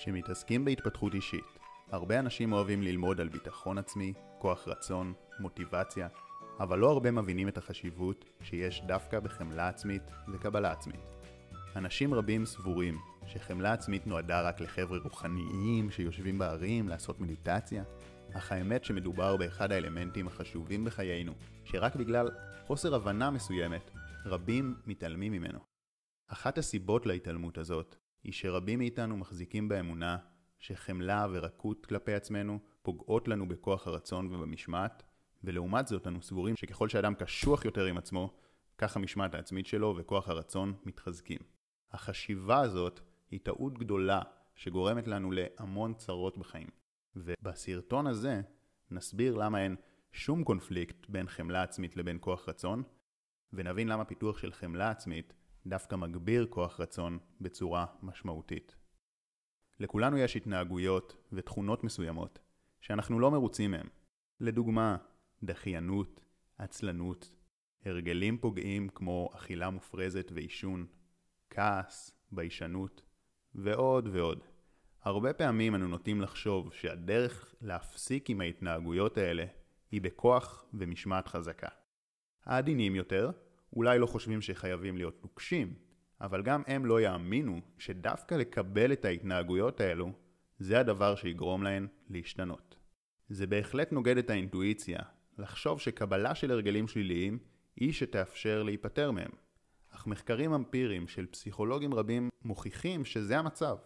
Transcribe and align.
כשמתעסקים 0.00 0.64
בהתפתחות 0.64 1.14
אישית, 1.14 1.44
הרבה 1.90 2.18
אנשים 2.18 2.52
אוהבים 2.52 2.82
ללמוד 2.82 3.20
על 3.20 3.28
ביטחון 3.28 3.78
עצמי, 3.78 4.12
כוח 4.38 4.68
רצון, 4.68 5.12
מוטיבציה, 5.40 6.08
אבל 6.60 6.78
לא 6.78 6.90
הרבה 6.90 7.10
מבינים 7.10 7.48
את 7.48 7.58
החשיבות 7.58 8.24
שיש 8.42 8.82
דווקא 8.86 9.20
בחמלה 9.20 9.68
עצמית 9.68 10.02
וקבלה 10.32 10.72
עצמית. 10.72 11.00
אנשים 11.76 12.14
רבים 12.14 12.46
סבורים 12.46 12.98
שחמלה 13.26 13.72
עצמית 13.72 14.06
נועדה 14.06 14.40
רק 14.40 14.60
לחבר'ה 14.60 14.98
רוחניים 14.98 15.90
שיושבים 15.90 16.38
בערים 16.38 16.88
לעשות 16.88 17.20
מדיטציה, 17.20 17.84
אך 18.32 18.52
האמת 18.52 18.84
שמדובר 18.84 19.36
באחד 19.36 19.72
האלמנטים 19.72 20.26
החשובים 20.26 20.84
בחיינו, 20.84 21.32
שרק 21.64 21.96
בגלל 21.96 22.30
חוסר 22.66 22.94
הבנה 22.94 23.30
מסוימת, 23.30 23.90
רבים 24.26 24.74
מתעלמים 24.86 25.32
ממנו. 25.32 25.58
אחת 26.28 26.58
הסיבות 26.58 27.06
להתעלמות 27.06 27.58
הזאת, 27.58 27.96
היא 28.24 28.32
שרבים 28.32 28.78
מאיתנו 28.78 29.16
מחזיקים 29.16 29.68
באמונה 29.68 30.16
שחמלה 30.58 31.26
ורקות 31.32 31.86
כלפי 31.86 32.14
עצמנו 32.14 32.58
פוגעות 32.82 33.28
לנו 33.28 33.48
בכוח 33.48 33.86
הרצון 33.86 34.34
ובמשמעת, 34.34 35.02
ולעומת 35.44 35.86
זאת 35.86 36.06
אנו 36.06 36.22
סבורים 36.22 36.56
שככל 36.56 36.88
שאדם 36.88 37.14
קשוח 37.14 37.64
יותר 37.64 37.84
עם 37.84 37.98
עצמו, 37.98 38.34
כך 38.78 38.96
המשמעת 38.96 39.34
העצמית 39.34 39.66
שלו 39.66 39.94
וכוח 39.96 40.28
הרצון 40.28 40.74
מתחזקים. 40.84 41.38
החשיבה 41.92 42.60
הזאת 42.60 43.00
היא 43.30 43.40
טעות 43.42 43.78
גדולה 43.78 44.22
שגורמת 44.54 45.08
לנו 45.08 45.30
להמון 45.32 45.94
צרות 45.94 46.38
בחיים. 46.38 46.68
ובסרטון 47.16 48.06
הזה 48.06 48.40
נסביר 48.90 49.34
למה 49.34 49.62
אין 49.62 49.76
שום 50.12 50.44
קונפליקט 50.44 51.06
בין 51.08 51.28
חמלה 51.28 51.62
עצמית 51.62 51.96
לבין 51.96 52.18
כוח 52.20 52.48
רצון, 52.48 52.82
ונבין 53.52 53.88
למה 53.88 54.04
פיתוח 54.04 54.38
של 54.38 54.52
חמלה 54.52 54.90
עצמית 54.90 55.32
דווקא 55.70 55.96
מגביר 55.96 56.46
כוח 56.50 56.80
רצון 56.80 57.18
בצורה 57.40 57.86
משמעותית. 58.02 58.76
לכולנו 59.80 60.18
יש 60.18 60.36
התנהגויות 60.36 61.16
ותכונות 61.32 61.84
מסוימות 61.84 62.38
שאנחנו 62.80 63.20
לא 63.20 63.30
מרוצים 63.30 63.70
מהם. 63.70 63.86
לדוגמה, 64.40 64.96
דחיינות, 65.42 66.20
עצלנות, 66.58 67.30
הרגלים 67.84 68.38
פוגעים 68.38 68.88
כמו 68.88 69.30
אכילה 69.34 69.70
מופרזת 69.70 70.32
ועישון, 70.34 70.86
כעס, 71.50 72.20
ביישנות, 72.32 73.02
ועוד 73.54 74.08
ועוד. 74.12 74.44
הרבה 75.02 75.32
פעמים 75.32 75.74
אנו 75.74 75.88
נוטים 75.88 76.20
לחשוב 76.20 76.72
שהדרך 76.72 77.54
להפסיק 77.60 78.30
עם 78.30 78.40
ההתנהגויות 78.40 79.18
האלה 79.18 79.44
היא 79.90 80.00
בכוח 80.00 80.64
ומשמעת 80.74 81.28
חזקה. 81.28 81.68
העדינים 82.44 82.94
יותר 82.94 83.30
אולי 83.72 83.98
לא 83.98 84.06
חושבים 84.06 84.40
שחייבים 84.40 84.96
להיות 84.96 85.22
נוקשים, 85.22 85.74
אבל 86.20 86.42
גם 86.42 86.62
הם 86.66 86.86
לא 86.86 87.00
יאמינו 87.00 87.60
שדווקא 87.78 88.34
לקבל 88.34 88.92
את 88.92 89.04
ההתנהגויות 89.04 89.80
האלו, 89.80 90.12
זה 90.58 90.80
הדבר 90.80 91.14
שיגרום 91.14 91.62
להן 91.62 91.86
להשתנות. 92.10 92.76
זה 93.28 93.46
בהחלט 93.46 93.92
נוגד 93.92 94.16
את 94.16 94.30
האינטואיציה, 94.30 94.98
לחשוב 95.38 95.80
שקבלה 95.80 96.34
של 96.34 96.50
הרגלים 96.50 96.88
שליליים 96.88 97.38
היא 97.76 97.92
שתאפשר 97.92 98.62
להיפטר 98.62 99.10
מהם. 99.10 99.30
אך 99.90 100.06
מחקרים 100.06 100.52
אמפיריים 100.52 101.08
של 101.08 101.26
פסיכולוגים 101.26 101.94
רבים 101.94 102.28
מוכיחים 102.44 103.04
שזה 103.04 103.38
המצב. 103.38 103.76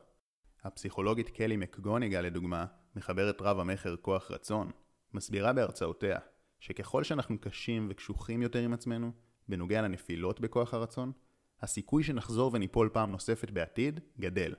הפסיכולוגית 0.64 1.28
קלי 1.28 1.56
מקגוניגה 1.56 2.20
לדוגמה, 2.20 2.66
מחברת 2.96 3.42
רב 3.42 3.58
המכר 3.60 3.96
כוח 3.96 4.30
רצון, 4.30 4.70
מסבירה 5.12 5.52
בהרצאותיה 5.52 6.18
שככל 6.60 7.04
שאנחנו 7.04 7.38
קשים 7.38 7.86
וקשוחים 7.90 8.42
יותר 8.42 8.58
עם 8.58 8.72
עצמנו, 8.72 9.12
בנוגע 9.48 9.82
לנפילות 9.82 10.40
בכוח 10.40 10.74
הרצון, 10.74 11.12
הסיכוי 11.60 12.04
שנחזור 12.04 12.50
וניפול 12.54 12.90
פעם 12.92 13.10
נוספת 13.10 13.50
בעתיד 13.50 14.00
גדל. 14.20 14.54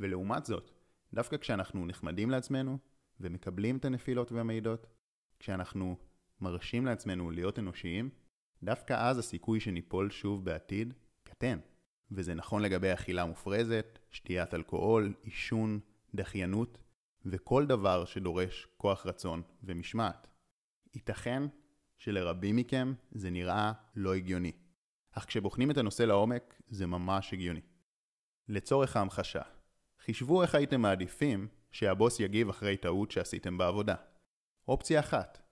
ולעומת 0.00 0.44
זאת, 0.44 0.70
דווקא 1.14 1.36
כשאנחנו 1.36 1.86
נחמדים 1.86 2.30
לעצמנו 2.30 2.78
ומקבלים 3.20 3.76
את 3.76 3.84
הנפילות 3.84 4.32
והמעידות, 4.32 4.86
כשאנחנו 5.38 5.96
מרשים 6.40 6.86
לעצמנו 6.86 7.30
להיות 7.30 7.58
אנושיים, 7.58 8.10
דווקא 8.62 9.10
אז 9.10 9.18
הסיכוי 9.18 9.60
שניפול 9.60 10.10
שוב 10.10 10.44
בעתיד 10.44 10.94
קטן. 11.22 11.58
וזה 12.10 12.34
נכון 12.34 12.62
לגבי 12.62 12.92
אכילה 12.92 13.24
מופרזת, 13.24 13.98
שתיית 14.10 14.54
אלכוהול, 14.54 15.14
עישון, 15.22 15.80
דחיינות, 16.14 16.78
וכל 17.24 17.66
דבר 17.66 18.04
שדורש 18.04 18.68
כוח 18.76 19.06
רצון 19.06 19.42
ומשמעת. 19.62 20.26
ייתכן 20.94 21.42
שלרבים 22.02 22.56
מכם 22.56 22.94
זה 23.12 23.30
נראה 23.30 23.72
לא 23.96 24.14
הגיוני. 24.14 24.52
אך 25.12 25.24
כשבוחנים 25.24 25.70
את 25.70 25.76
הנושא 25.76 26.02
לעומק, 26.02 26.60
זה 26.68 26.86
ממש 26.86 27.32
הגיוני. 27.32 27.60
לצורך 28.48 28.96
ההמחשה, 28.96 29.42
חישבו 30.04 30.42
איך 30.42 30.54
הייתם 30.54 30.80
מעדיפים 30.80 31.48
שהבוס 31.70 32.20
יגיב 32.20 32.48
אחרי 32.48 32.76
טעות 32.76 33.10
שעשיתם 33.10 33.58
בעבודה. 33.58 33.94
אופציה 34.68 35.00
אחת, 35.00 35.42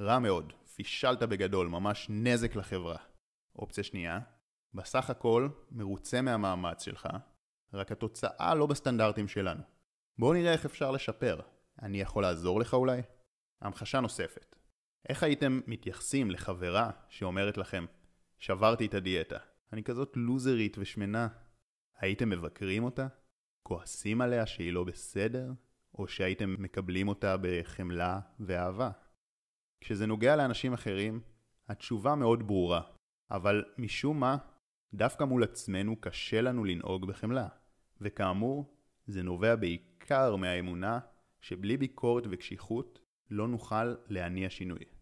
רע 0.00 0.18
מאוד, 0.18 0.52
פישלת 0.74 1.22
בגדול, 1.22 1.68
ממש 1.68 2.06
נזק 2.10 2.56
לחברה. 2.56 2.98
אופציה 3.56 3.84
שנייה, 3.84 4.20
בסך 4.74 5.10
הכל 5.10 5.48
מרוצה 5.70 6.22
מהמאמץ 6.22 6.84
שלך, 6.84 7.08
רק 7.72 7.92
התוצאה 7.92 8.54
לא 8.54 8.66
בסטנדרטים 8.66 9.28
שלנו. 9.28 9.62
בואו 10.18 10.32
נראה 10.32 10.52
איך 10.52 10.64
אפשר 10.64 10.90
לשפר. 10.90 11.40
אני 11.82 12.00
יכול 12.00 12.22
לעזור 12.22 12.60
לך 12.60 12.74
אולי? 12.74 13.00
המחשה 13.60 14.00
נוספת. 14.00 14.56
איך 15.08 15.22
הייתם 15.22 15.60
מתייחסים 15.66 16.30
לחברה 16.30 16.90
שאומרת 17.08 17.56
לכם, 17.56 17.84
שברתי 18.38 18.86
את 18.86 18.94
הדיאטה, 18.94 19.38
אני 19.72 19.82
כזאת 19.82 20.12
לוזרית 20.16 20.76
ושמנה? 20.78 21.28
הייתם 21.98 22.30
מבקרים 22.30 22.84
אותה? 22.84 23.06
כועסים 23.62 24.20
עליה 24.20 24.46
שהיא 24.46 24.72
לא 24.72 24.84
בסדר? 24.84 25.52
או 25.98 26.08
שהייתם 26.08 26.56
מקבלים 26.58 27.08
אותה 27.08 27.36
בחמלה 27.40 28.20
ואהבה? 28.40 28.90
כשזה 29.80 30.06
נוגע 30.06 30.36
לאנשים 30.36 30.72
אחרים, 30.72 31.20
התשובה 31.68 32.14
מאוד 32.14 32.46
ברורה, 32.46 32.80
אבל 33.30 33.64
משום 33.78 34.20
מה, 34.20 34.36
דווקא 34.94 35.24
מול 35.24 35.44
עצמנו 35.44 35.96
קשה 36.00 36.40
לנו 36.40 36.64
לנהוג 36.64 37.06
בחמלה. 37.06 37.48
וכאמור, 38.00 38.76
זה 39.06 39.22
נובע 39.22 39.56
בעיקר 39.56 40.36
מהאמונה 40.36 40.98
שבלי 41.40 41.76
ביקורת 41.76 42.24
וקשיחות 42.30 42.98
לא 43.30 43.48
נוכל 43.48 43.94
להניע 44.08 44.50
שינוי. 44.50 44.93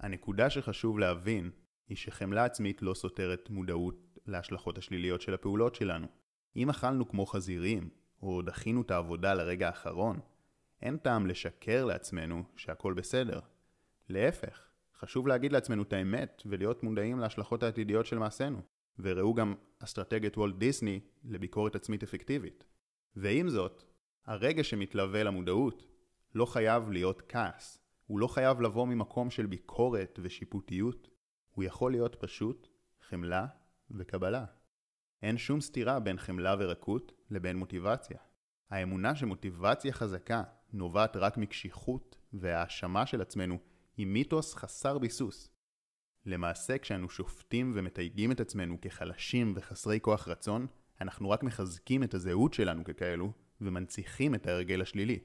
הנקודה 0.00 0.50
שחשוב 0.50 0.98
להבין 0.98 1.50
היא 1.88 1.96
שחמלה 1.96 2.44
עצמית 2.44 2.82
לא 2.82 2.94
סותרת 2.94 3.50
מודעות 3.50 4.18
להשלכות 4.26 4.78
השליליות 4.78 5.20
של 5.20 5.34
הפעולות 5.34 5.74
שלנו. 5.74 6.06
אם 6.56 6.70
אכלנו 6.70 7.08
כמו 7.08 7.26
חזירים, 7.26 7.88
או 8.22 8.42
דחינו 8.42 8.82
את 8.82 8.90
העבודה 8.90 9.34
לרגע 9.34 9.66
האחרון, 9.66 10.20
אין 10.82 10.96
טעם 10.96 11.26
לשקר 11.26 11.84
לעצמנו 11.84 12.44
שהכל 12.56 12.92
בסדר. 12.92 13.40
להפך, 14.08 14.68
חשוב 14.98 15.26
להגיד 15.26 15.52
לעצמנו 15.52 15.82
את 15.82 15.92
האמת 15.92 16.42
ולהיות 16.46 16.82
מודעים 16.82 17.18
להשלכות 17.18 17.62
העתידיות 17.62 18.06
של 18.06 18.18
מעשינו. 18.18 18.62
וראו 18.98 19.34
גם 19.34 19.54
אסטרטגיית 19.78 20.38
וולט 20.38 20.54
דיסני 20.56 21.00
לביקורת 21.24 21.74
עצמית 21.74 22.02
אפקטיבית. 22.02 22.64
ועם 23.16 23.48
זאת, 23.48 23.84
הרגע 24.26 24.64
שמתלווה 24.64 25.22
למודעות 25.22 25.86
לא 26.34 26.46
חייב 26.46 26.90
להיות 26.90 27.22
כעס. 27.28 27.87
הוא 28.08 28.20
לא 28.20 28.26
חייב 28.26 28.60
לבוא 28.60 28.86
ממקום 28.86 29.30
של 29.30 29.46
ביקורת 29.46 30.18
ושיפוטיות. 30.22 31.08
הוא 31.50 31.64
יכול 31.64 31.92
להיות 31.92 32.16
פשוט 32.20 32.68
חמלה 33.08 33.46
וקבלה. 33.90 34.44
אין 35.22 35.38
שום 35.38 35.60
סתירה 35.60 36.00
בין 36.00 36.18
חמלה 36.18 36.54
ורקות 36.58 37.12
לבין 37.30 37.56
מוטיבציה. 37.56 38.18
האמונה 38.70 39.16
שמוטיבציה 39.16 39.92
חזקה 39.92 40.42
נובעת 40.72 41.16
רק 41.16 41.36
מקשיחות 41.36 42.16
והאשמה 42.32 43.06
של 43.06 43.20
עצמנו 43.20 43.58
היא 43.96 44.06
מיתוס 44.06 44.54
חסר 44.54 44.98
ביסוס. 44.98 45.50
למעשה 46.26 46.78
כשאנו 46.78 47.08
שופטים 47.08 47.72
ומתייגים 47.76 48.32
את 48.32 48.40
עצמנו 48.40 48.80
כחלשים 48.80 49.52
וחסרי 49.56 50.00
כוח 50.00 50.28
רצון, 50.28 50.66
אנחנו 51.00 51.30
רק 51.30 51.42
מחזקים 51.42 52.02
את 52.02 52.14
הזהות 52.14 52.54
שלנו 52.54 52.84
ככאלו 52.84 53.32
ומנציחים 53.60 54.34
את 54.34 54.46
ההרגל 54.46 54.82
השלילי. 54.82 55.18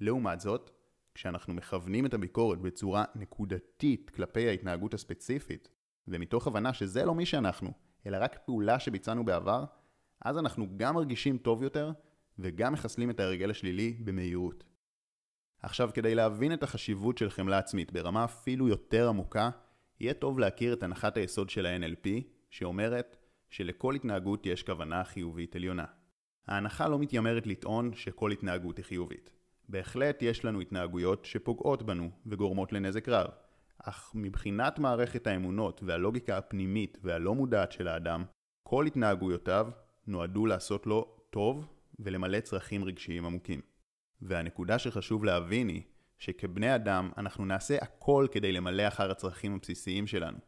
לעומת 0.00 0.40
זאת, 0.40 0.77
כשאנחנו 1.18 1.54
מכוונים 1.54 2.06
את 2.06 2.14
הביקורת 2.14 2.58
בצורה 2.58 3.04
נקודתית 3.14 4.10
כלפי 4.10 4.48
ההתנהגות 4.48 4.94
הספציפית, 4.94 5.68
ומתוך 6.08 6.46
הבנה 6.46 6.72
שזה 6.72 7.04
לא 7.04 7.14
מי 7.14 7.26
שאנחנו, 7.26 7.70
אלא 8.06 8.18
רק 8.20 8.38
פעולה 8.44 8.78
שביצענו 8.78 9.24
בעבר, 9.24 9.64
אז 10.20 10.38
אנחנו 10.38 10.66
גם 10.76 10.94
מרגישים 10.94 11.38
טוב 11.38 11.62
יותר, 11.62 11.92
וגם 12.38 12.72
מחסלים 12.72 13.10
את 13.10 13.20
ההרגל 13.20 13.50
השלילי 13.50 13.96
במהירות. 14.04 14.64
עכשיו, 15.62 15.90
כדי 15.94 16.14
להבין 16.14 16.52
את 16.52 16.62
החשיבות 16.62 17.18
של 17.18 17.30
חמלה 17.30 17.58
עצמית 17.58 17.92
ברמה 17.92 18.24
אפילו 18.24 18.68
יותר 18.68 19.08
עמוקה, 19.08 19.50
יהיה 20.00 20.14
טוב 20.14 20.38
להכיר 20.38 20.72
את 20.72 20.82
הנחת 20.82 21.16
היסוד 21.16 21.50
של 21.50 21.66
ה-NLP, 21.66 22.08
שאומרת 22.50 23.16
שלכל 23.50 23.94
התנהגות 23.94 24.46
יש 24.46 24.62
כוונה 24.62 25.04
חיובית 25.04 25.56
עליונה. 25.56 25.84
ההנחה 26.46 26.88
לא 26.88 26.98
מתיימרת 26.98 27.46
לטעון 27.46 27.94
שכל 27.94 28.32
התנהגות 28.32 28.76
היא 28.76 28.84
חיובית. 28.84 29.37
בהחלט 29.68 30.22
יש 30.22 30.44
לנו 30.44 30.60
התנהגויות 30.60 31.24
שפוגעות 31.24 31.82
בנו 31.82 32.10
וגורמות 32.26 32.72
לנזק 32.72 33.08
רב, 33.08 33.26
אך 33.78 34.12
מבחינת 34.14 34.78
מערכת 34.78 35.26
האמונות 35.26 35.80
והלוגיקה 35.82 36.38
הפנימית 36.38 36.98
והלא 37.02 37.34
מודעת 37.34 37.72
של 37.72 37.88
האדם, 37.88 38.24
כל 38.62 38.86
התנהגויותיו 38.86 39.68
נועדו 40.06 40.46
לעשות 40.46 40.86
לו 40.86 41.16
טוב 41.30 41.66
ולמלא 41.98 42.40
צרכים 42.40 42.84
רגשיים 42.84 43.24
עמוקים. 43.24 43.60
והנקודה 44.22 44.78
שחשוב 44.78 45.24
להבין 45.24 45.68
היא 45.68 45.82
שכבני 46.18 46.74
אדם 46.74 47.10
אנחנו 47.18 47.44
נעשה 47.44 47.76
הכל 47.80 48.26
כדי 48.30 48.52
למלא 48.52 48.88
אחר 48.88 49.10
הצרכים 49.10 49.54
הבסיסיים 49.54 50.06
שלנו. 50.06 50.38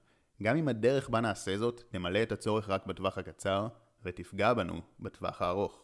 גם 0.42 0.56
אם 0.56 0.68
הדרך 0.68 1.08
בה 1.08 1.20
נעשה 1.20 1.58
זאת 1.58 1.82
נמלא 1.94 2.22
את 2.22 2.32
הצורך 2.32 2.70
רק 2.70 2.86
בטווח 2.86 3.18
הקצר 3.18 3.68
ותפגע 4.02 4.54
בנו 4.54 4.80
בטווח 5.00 5.42
הארוך. 5.42 5.82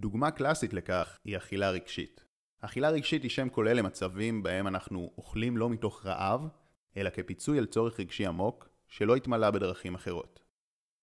דוגמה 0.00 0.30
קלאסית 0.30 0.72
לכך 0.72 1.18
היא 1.24 1.36
אכילה 1.36 1.70
רגשית. 1.70 2.27
אכילה 2.60 2.90
רגשית 2.90 3.22
היא 3.22 3.30
שם 3.30 3.48
כולל 3.48 3.72
למצבים 3.72 4.42
בהם 4.42 4.66
אנחנו 4.66 5.10
אוכלים 5.18 5.56
לא 5.56 5.70
מתוך 5.70 6.06
רעב, 6.06 6.48
אלא 6.96 7.10
כפיצוי 7.10 7.58
על 7.58 7.66
צורך 7.66 8.00
רגשי 8.00 8.26
עמוק 8.26 8.68
שלא 8.88 9.16
התמלא 9.16 9.50
בדרכים 9.50 9.94
אחרות. 9.94 10.40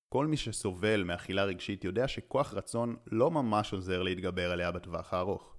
כל 0.10 0.28
מי 0.28 0.38
שסובל 0.38 1.04
מאכילה 1.04 1.44
רגשית 1.44 1.84
יודע 1.84 2.07
שכוח 2.07 2.54
רצון 2.54 2.96
לא 3.12 3.31
ממש 3.31 3.74
עוזר 3.74 4.04
להתגבר 4.04 4.52
עליה 4.52 4.72
בטווח 4.72 5.13
הארוך. 5.13 5.56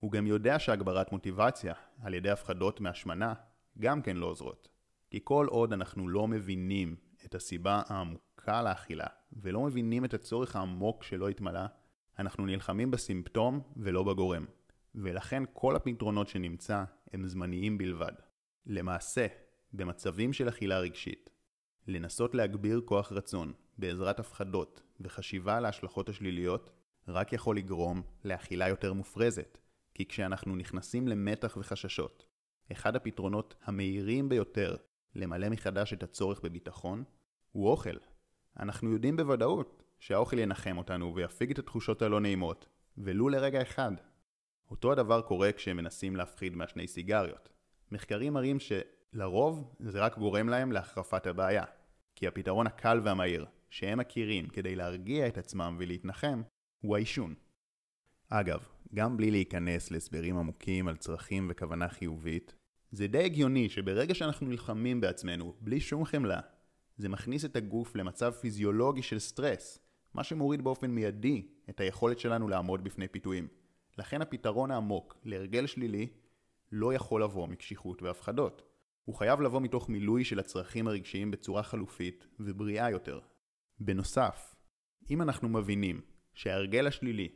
הוא 0.00 0.12
גם 0.12 0.26
יודע 0.26 0.58
שהגברת 0.58 1.12
מוטיבציה 1.12 1.74
על 2.02 2.14
ידי 2.14 2.30
הפחדות 2.30 2.80
מהשמנה 2.80 3.34
גם 3.78 4.02
כן 4.02 4.16
לא 4.16 4.26
עוזרות. 4.26 4.68
כי 5.10 5.20
כל 5.24 5.46
עוד 5.50 5.72
אנחנו 5.72 6.08
לא 6.08 6.28
מבינים 6.28 6.96
את 7.24 7.34
הסיבה 7.34 7.82
העמוקה 7.86 8.62
לאכילה 8.62 9.06
ולא 9.32 9.60
מבינים 9.60 10.04
את 10.04 10.14
הצורך 10.14 10.56
העמוק 10.56 11.02
שלא 11.02 11.28
התמלא, 11.28 11.64
אנחנו 12.18 12.46
נלחמים 12.46 12.90
בסימפטום 12.90 13.60
ולא 13.76 14.02
בגורם. 14.02 14.44
ולכן 14.96 15.42
כל 15.52 15.76
הפתרונות 15.76 16.28
שנמצא 16.28 16.84
הם 17.12 17.26
זמניים 17.26 17.78
בלבד. 17.78 18.12
למעשה, 18.66 19.26
במצבים 19.72 20.32
של 20.32 20.48
אכילה 20.48 20.78
רגשית, 20.78 21.30
לנסות 21.86 22.34
להגביר 22.34 22.80
כוח 22.84 23.12
רצון 23.12 23.52
בעזרת 23.78 24.20
הפחדות 24.20 24.82
וחשיבה 25.00 25.56
על 25.56 25.64
ההשלכות 25.64 26.08
השליליות 26.08 26.70
רק 27.08 27.32
יכול 27.32 27.56
לגרום 27.56 28.02
לאכילה 28.24 28.68
יותר 28.68 28.92
מופרזת, 28.92 29.58
כי 29.94 30.06
כשאנחנו 30.06 30.56
נכנסים 30.56 31.08
למתח 31.08 31.56
וחששות, 31.60 32.26
אחד 32.72 32.96
הפתרונות 32.96 33.54
המהירים 33.64 34.28
ביותר 34.28 34.76
למלא 35.14 35.48
מחדש 35.48 35.92
את 35.92 36.02
הצורך 36.02 36.40
בביטחון 36.40 37.04
הוא 37.52 37.68
אוכל. 37.68 37.96
אנחנו 38.60 38.92
יודעים 38.92 39.16
בוודאות 39.16 39.82
שהאוכל 39.98 40.38
ינחם 40.38 40.78
אותנו 40.78 41.14
ויפיג 41.14 41.50
את 41.50 41.58
התחושות 41.58 42.02
הלא 42.02 42.20
נעימות, 42.20 42.66
ולו 42.98 43.28
לרגע 43.28 43.62
אחד. 43.62 43.92
אותו 44.70 44.92
הדבר 44.92 45.22
קורה 45.22 45.52
כשמנסים 45.52 46.16
להפחיד 46.16 46.56
מהשני 46.56 46.86
סיגריות. 46.86 47.48
מחקרים 47.92 48.32
מראים 48.32 48.58
שלרוב 48.60 49.74
זה 49.78 50.00
רק 50.00 50.18
גורם 50.18 50.48
להם 50.48 50.72
להחרפת 50.72 51.26
הבעיה, 51.26 51.64
כי 52.14 52.26
הפתרון 52.26 52.66
הקל 52.66 53.00
והמהיר 53.04 53.46
שהם 53.70 53.98
מכירים 53.98 54.48
כדי 54.48 54.76
להרגיע 54.76 55.28
את 55.28 55.38
עצמם 55.38 55.76
ולהתנחם 55.78 56.42
הוא 56.80 56.96
העישון. 56.96 57.34
אגב, 58.28 58.64
גם 58.94 59.16
בלי 59.16 59.30
להיכנס 59.30 59.90
להסברים 59.90 60.38
עמוקים 60.38 60.88
על 60.88 60.96
צרכים 60.96 61.48
וכוונה 61.50 61.88
חיובית, 61.88 62.54
זה 62.92 63.06
די 63.06 63.24
הגיוני 63.24 63.68
שברגע 63.68 64.14
שאנחנו 64.14 64.46
נלחמים 64.46 65.00
בעצמנו 65.00 65.54
בלי 65.60 65.80
שום 65.80 66.04
חמלה, 66.04 66.40
זה 66.96 67.08
מכניס 67.08 67.44
את 67.44 67.56
הגוף 67.56 67.96
למצב 67.96 68.32
פיזיולוגי 68.32 69.02
של 69.02 69.18
סטרס, 69.18 69.78
מה 70.14 70.24
שמוריד 70.24 70.64
באופן 70.64 70.90
מיידי 70.90 71.46
את 71.70 71.80
היכולת 71.80 72.18
שלנו 72.18 72.48
לעמוד 72.48 72.84
בפני 72.84 73.08
פיתויים. 73.08 73.48
לכן 73.98 74.22
הפתרון 74.22 74.70
העמוק 74.70 75.16
להרגל 75.24 75.66
שלילי 75.66 76.08
לא 76.72 76.94
יכול 76.94 77.22
לבוא 77.22 77.46
מקשיחות 77.46 78.02
והפחדות. 78.02 78.62
הוא 79.04 79.14
חייב 79.14 79.40
לבוא 79.40 79.60
מתוך 79.60 79.88
מילוי 79.88 80.24
של 80.24 80.38
הצרכים 80.38 80.88
הרגשיים 80.88 81.30
בצורה 81.30 81.62
חלופית 81.62 82.26
ובריאה 82.40 82.90
יותר. 82.90 83.20
בנוסף, 83.80 84.54
אם 85.10 85.22
אנחנו 85.22 85.48
מבינים 85.48 86.00
שההרגל 86.34 86.86
השלילי 86.86 87.28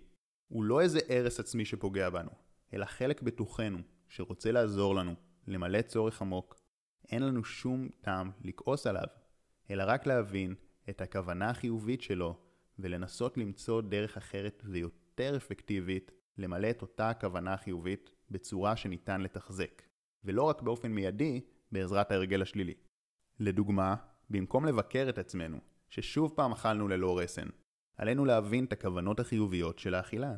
הוא 0.49 0.65
לא 0.65 0.81
איזה 0.81 1.01
הרס 1.09 1.41
עצמי 1.41 1.65
שפוגע 1.65 2.11
בנו, 2.11 2.31
אלא 2.75 2.85
חלק 2.85 3.23
בתוכנו 3.23 3.79
שרוצה 4.09 4.53
לעזור 4.53 4.95
לנו 4.95 5.15
למלא 5.47 5.83
צורך 5.83 6.23
עמוק, 6.23 6.61
אין 7.09 7.23
לנו 7.23 7.45
שום 7.45 7.89
טעם 8.01 8.31
לכעוס 8.45 8.87
עליו, 8.87 9.07
אלא 9.71 9.85
רק 9.87 10.07
להבין 10.07 10.55
את 10.91 11.01
הכוונה 11.01 11.51
החיובית 11.51 12.03
שלו 12.03 12.37
ולנסות 12.79 13.39
למצוא 13.39 13.81
דרך 13.81 14.17
אחרת 14.17 14.63
ויותר 14.67 15.37
אפקטיבית 15.37 16.13
למלא 16.41 16.71
את 16.71 16.83
אותה 16.83 17.11
הכוונה 17.11 17.55
החיובית 17.55 18.11
בצורה 18.31 18.77
שניתן 18.77 19.21
לתחזק, 19.21 19.83
ולא 20.25 20.43
רק 20.43 20.63
באופן 20.63 20.93
מיידי 20.93 21.41
בעזרת 21.73 22.11
ההרגל 22.11 22.43
השלילי. 22.43 22.75
לדוגמה, 23.41 23.95
במקום 24.31 24.65
לבקר 24.65 25.07
את 25.09 25.19
עצמנו, 25.19 25.59
ששוב 25.89 26.33
פעם 26.37 26.53
אכלנו 26.53 26.89
ללא 26.89 27.19
רסן, 27.19 27.49
עלינו 27.97 28.25
להבין 28.25 28.65
את 28.65 28.73
הכוונות 28.73 29.21
החיוביות 29.21 29.79
של 29.79 29.95
האכילה, 29.95 30.37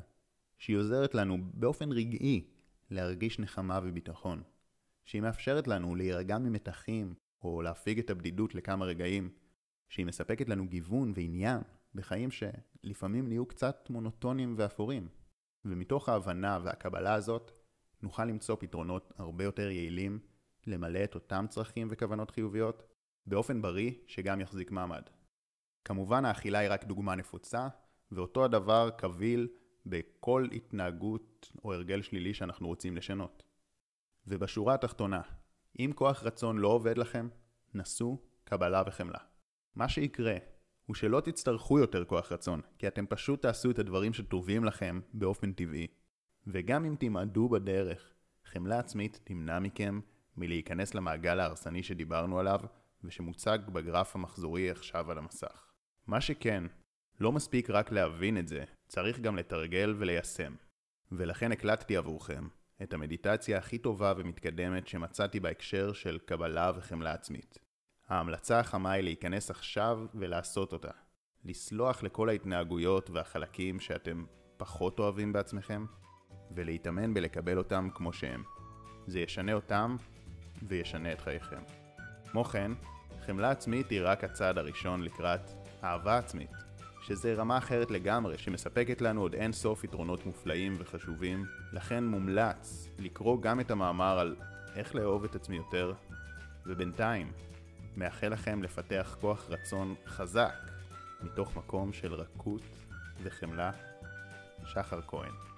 שהיא 0.58 0.76
עוזרת 0.76 1.14
לנו 1.14 1.38
באופן 1.54 1.92
רגעי 1.92 2.46
להרגיש 2.90 3.38
נחמה 3.38 3.80
וביטחון, 3.82 4.42
שהיא 5.04 5.22
מאפשרת 5.22 5.68
לנו 5.68 5.94
להירגע 5.94 6.38
ממתחים 6.38 7.14
או 7.42 7.62
להפיג 7.62 7.98
את 7.98 8.10
הבדידות 8.10 8.54
לכמה 8.54 8.84
רגעים, 8.84 9.30
שהיא 9.88 10.06
מספקת 10.06 10.48
לנו 10.48 10.68
גיוון 10.68 11.12
ועניין 11.14 11.60
בחיים 11.94 12.28
שלפעמים 12.30 13.28
נהיו 13.28 13.46
קצת 13.46 13.86
מונוטונים 13.90 14.54
ואפורים. 14.58 15.08
ומתוך 15.64 16.08
ההבנה 16.08 16.58
והקבלה 16.62 17.14
הזאת, 17.14 17.52
נוכל 18.02 18.24
למצוא 18.24 18.56
פתרונות 18.60 19.12
הרבה 19.18 19.44
יותר 19.44 19.70
יעילים 19.70 20.18
למלא 20.66 21.04
את 21.04 21.14
אותם 21.14 21.46
צרכים 21.48 21.88
וכוונות 21.90 22.30
חיוביות 22.30 22.82
באופן 23.26 23.62
בריא 23.62 23.92
שגם 24.06 24.40
יחזיק 24.40 24.70
מעמד. 24.70 25.02
כמובן 25.84 26.24
האכילה 26.24 26.58
היא 26.58 26.70
רק 26.70 26.84
דוגמה 26.84 27.14
נפוצה, 27.14 27.68
ואותו 28.12 28.44
הדבר 28.44 28.90
קביל 28.90 29.48
בכל 29.86 30.48
התנהגות 30.52 31.50
או 31.64 31.72
הרגל 31.72 32.02
שלילי 32.02 32.34
שאנחנו 32.34 32.68
רוצים 32.68 32.96
לשנות. 32.96 33.42
ובשורה 34.26 34.74
התחתונה, 34.74 35.20
אם 35.78 35.90
כוח 35.94 36.22
רצון 36.22 36.58
לא 36.58 36.68
עובד 36.68 36.98
לכם, 36.98 37.28
נסו 37.74 38.22
קבלה 38.44 38.82
וחמלה. 38.86 39.18
מה 39.74 39.88
שיקרה 39.88 40.36
הוא 40.86 40.96
שלא 40.96 41.20
תצטרכו 41.20 41.78
יותר 41.78 42.04
כוח 42.04 42.32
רצון, 42.32 42.60
כי 42.78 42.88
אתם 42.88 43.06
פשוט 43.06 43.42
תעשו 43.42 43.70
את 43.70 43.78
הדברים 43.78 44.12
שטובים 44.12 44.64
לכם 44.64 45.00
באופן 45.14 45.52
טבעי. 45.52 45.86
וגם 46.46 46.84
אם 46.84 46.96
תימעדו 46.98 47.48
בדרך, 47.48 48.14
חמלה 48.44 48.78
עצמית 48.78 49.20
תמנע 49.24 49.58
מכם 49.58 50.00
מלהיכנס 50.36 50.94
למעגל 50.94 51.40
ההרסני 51.40 51.82
שדיברנו 51.82 52.38
עליו, 52.38 52.60
ושמוצג 53.04 53.58
בגרף 53.72 54.16
המחזורי 54.16 54.70
עכשיו 54.70 55.10
על 55.10 55.18
המסך. 55.18 55.66
מה 56.06 56.20
שכן, 56.20 56.64
לא 57.20 57.32
מספיק 57.32 57.70
רק 57.70 57.92
להבין 57.92 58.38
את 58.38 58.48
זה, 58.48 58.64
צריך 58.88 59.20
גם 59.20 59.36
לתרגל 59.36 59.94
וליישם. 59.98 60.54
ולכן 61.12 61.52
הקלטתי 61.52 61.96
עבורכם 61.96 62.48
את 62.82 62.94
המדיטציה 62.94 63.58
הכי 63.58 63.78
טובה 63.78 64.12
ומתקדמת 64.16 64.88
שמצאתי 64.88 65.40
בהקשר 65.40 65.92
של 65.92 66.18
קבלה 66.18 66.72
וחמלה 66.76 67.12
עצמית. 67.12 67.58
ההמלצה 68.08 68.60
החמה 68.60 68.92
היא 68.92 69.04
להיכנס 69.04 69.50
עכשיו 69.50 70.00
ולעשות 70.14 70.72
אותה. 70.72 70.90
לסלוח 71.44 72.02
לכל 72.02 72.28
ההתנהגויות 72.28 73.10
והחלקים 73.10 73.80
שאתם 73.80 74.24
פחות 74.56 74.98
אוהבים 74.98 75.32
בעצמכם, 75.32 75.86
ולהתאמן 76.50 77.14
בלקבל 77.14 77.58
אותם 77.58 77.88
כמו 77.94 78.12
שהם. 78.12 78.42
זה 79.06 79.20
ישנה 79.20 79.52
אותם 79.52 79.96
וישנה 80.68 81.12
את 81.12 81.20
חייכם. 81.20 81.62
כמו 82.30 82.44
כן, 82.44 82.72
חמלה 83.26 83.50
עצמית 83.50 83.90
היא 83.90 84.00
רק 84.04 84.24
הצעד 84.24 84.58
הראשון 84.58 85.02
לקראת 85.02 85.50
אהבה 85.84 86.18
עצמית, 86.18 86.50
שזה 87.02 87.34
רמה 87.34 87.58
אחרת 87.58 87.90
לגמרי 87.90 88.38
שמספקת 88.38 89.00
לנו 89.00 89.20
עוד 89.20 89.34
אין 89.34 89.52
סוף 89.52 89.84
יתרונות 89.84 90.26
מופלאים 90.26 90.76
וחשובים, 90.78 91.44
לכן 91.72 92.04
מומלץ 92.04 92.88
לקרוא 92.98 93.42
גם 93.42 93.60
את 93.60 93.70
המאמר 93.70 94.18
על 94.18 94.36
איך 94.74 94.94
לאהוב 94.94 95.24
את 95.24 95.34
עצמי 95.34 95.56
יותר, 95.56 95.92
ובינתיים, 96.66 97.32
מאחל 97.96 98.28
לכם 98.28 98.62
לפתח 98.62 99.16
כוח 99.20 99.44
רצון 99.48 99.94
חזק 100.06 100.54
מתוך 101.20 101.56
מקום 101.56 101.92
של 101.92 102.14
רכות 102.14 102.62
וחמלה. 103.22 103.70
שחר 104.66 105.00
כהן 105.06 105.51